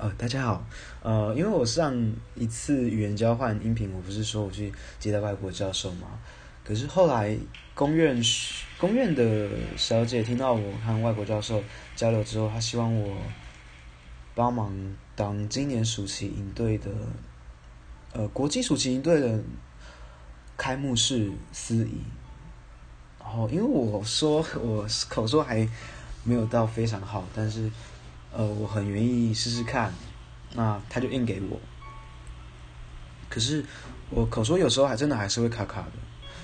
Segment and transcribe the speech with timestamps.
[0.00, 0.64] 呃，大家好，
[1.02, 1.94] 呃，因为我上
[2.34, 6.18] 一次语言交换音频，我不是说我去接待外国教授嘛？
[6.64, 7.36] 可是后来
[7.74, 8.18] 公院
[8.78, 11.62] 公院的小姐听到我和外国教授
[11.94, 13.14] 交流之后，她希望我
[14.34, 14.74] 帮忙
[15.14, 16.90] 当今年暑期营队的，
[18.14, 19.38] 呃，国际暑期营队的
[20.56, 22.00] 开幕式司仪。
[23.18, 25.68] 然后，因为我说 我口说还
[26.24, 27.70] 没有到非常好，但是。
[28.32, 29.92] 呃，我很愿意试试看，
[30.54, 31.60] 那他就印给我。
[33.28, 33.64] 可是
[34.10, 35.92] 我口说有时候还真的还是会卡卡的，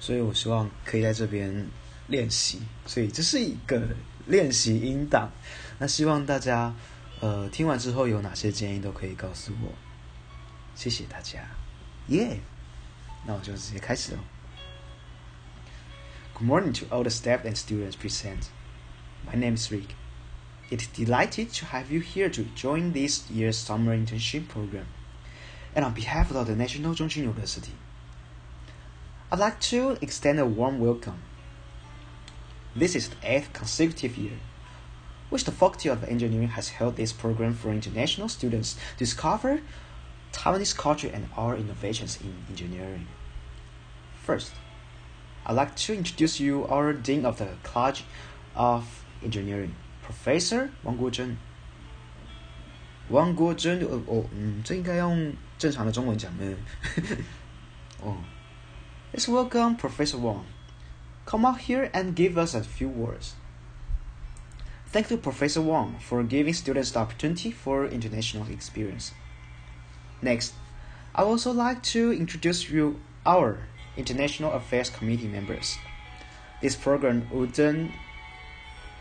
[0.00, 1.66] 所以我希望可以在这边
[2.08, 2.62] 练习。
[2.86, 3.82] 所以这是一个
[4.26, 5.30] 练习音档。
[5.78, 6.74] 那希望大家
[7.20, 9.72] 呃听完之后有哪些建议都可以告诉我。
[10.74, 11.40] 谢谢大家，
[12.08, 12.38] 耶！
[13.26, 14.18] 那我就直接开始了。
[16.34, 18.44] Good morning to all the staff and students present.
[19.26, 19.88] My name is Rick.
[20.70, 24.86] It is delighted to have you here to join this year's summer internship program.
[25.74, 27.72] And on behalf of the National Zhongqing University,
[29.32, 31.22] I'd like to extend a warm welcome.
[32.76, 34.38] This is the eighth consecutive year
[35.30, 39.60] which the Faculty of Engineering has held this program for international students to discover
[40.32, 43.06] Taiwanese culture and our innovations in engineering.
[44.22, 44.52] First,
[45.44, 48.04] I'd like to introduce you our Dean of the College
[48.54, 49.74] of Engineering,
[50.07, 51.37] Professor 王国珍，
[53.09, 56.55] 王国珍，呃哦，嗯，这应该用正常的中文讲呢。
[58.01, 58.17] 哦，
[59.13, 60.43] Let's welcome Professor Wang.
[61.25, 63.33] Come out here and give us a few words.
[64.91, 69.11] Thank you, Professor Wang, for giving students the opportunity for international experience.
[70.21, 70.53] Next,
[71.15, 73.57] I would also like to introduce you our
[73.95, 75.77] International Affairs Committee members.
[76.61, 77.91] This program would then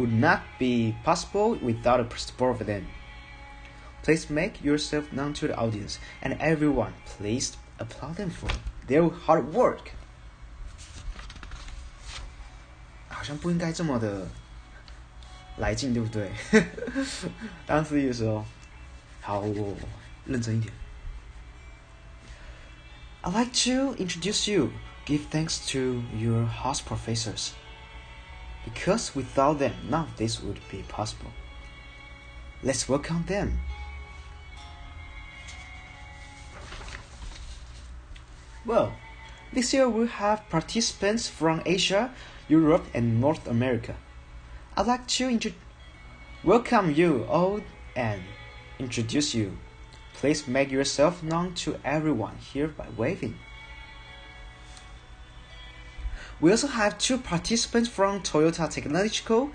[0.00, 2.86] would not be possible without the support of them.
[4.02, 6.92] Please make yourself known to the audience and everyone.
[7.06, 8.48] Please applaud them for
[8.86, 9.92] their hard work.
[13.08, 14.28] 好像不应该这么的
[15.56, 16.30] 来劲，对不对？
[17.66, 18.44] 当司仪的时候，
[19.20, 19.74] 好，我
[20.24, 20.72] 认真一点。
[23.22, 24.70] I'd like to introduce you.
[25.06, 27.50] Give thanks to your host professors
[28.63, 31.31] because without them, none of this would be possible.
[32.63, 33.59] Let's welcome them.
[38.65, 38.93] Well,
[39.51, 42.13] this year we have participants from Asia,
[42.47, 43.95] Europe, and North America.
[44.77, 45.53] I'd like to
[46.43, 47.61] welcome you all
[47.95, 48.21] and
[48.77, 49.57] introduce you.
[50.13, 53.39] Please make yourself known to everyone here by waving.
[56.41, 59.51] We also have two participants from Toyota Technological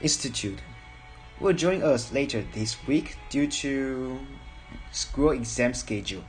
[0.00, 0.58] Institute
[1.38, 4.18] will join us later this week due to
[4.90, 6.24] school exam schedule.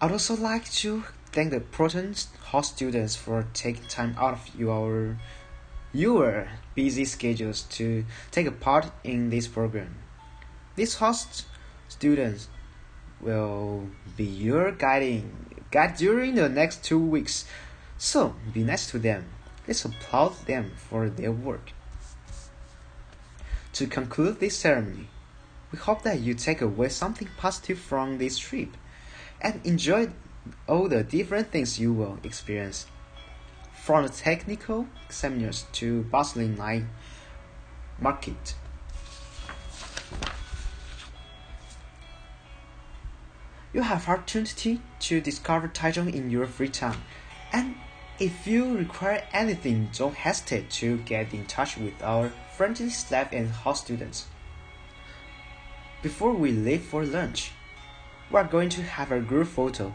[0.00, 1.02] I'd also like to
[1.32, 2.14] thank the Proton
[2.44, 5.18] host students for taking time out of your
[5.92, 9.96] your busy schedules to take a part in this program.
[10.76, 11.46] These host
[11.88, 12.46] students
[13.20, 17.44] will be your guiding guide during the next two weeks
[17.98, 19.26] so be nice to them.
[19.66, 21.72] Let's applaud them for their work.
[23.74, 25.08] To conclude this ceremony,
[25.72, 28.70] we hope that you take away something positive from this trip
[29.40, 30.10] and enjoy
[30.68, 32.86] all the different things you will experience.
[33.74, 36.84] From the technical seminars to bustling night
[38.00, 38.54] market.
[43.72, 47.02] You have opportunity to discover Taichung in your free time
[47.52, 47.74] and
[48.18, 53.50] if you require anything, don't hesitate to get in touch with our friendly staff and
[53.50, 54.26] host students.
[56.02, 57.52] Before we leave for lunch,
[58.30, 59.94] we are going to have a group photo.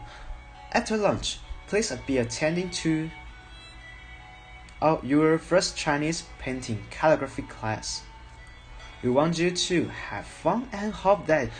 [0.72, 3.10] After lunch, please be attending to
[4.80, 8.02] our, your first Chinese painting calligraphy class.
[9.02, 11.50] We want you to have fun and hope that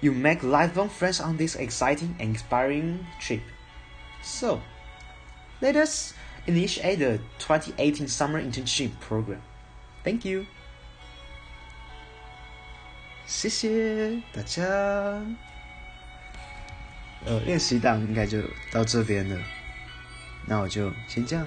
[0.00, 3.42] you make lifelong friends on this exciting and inspiring trip.
[4.22, 4.62] So,
[5.60, 6.14] let us
[6.46, 9.40] initiate the 2018 summer internship program.
[10.02, 10.46] Thank you.
[13.26, 14.62] 谢谢大家。
[17.26, 18.40] 呃，练习档应该就
[18.72, 19.38] 到这边了，
[20.46, 21.46] 那我就先这样。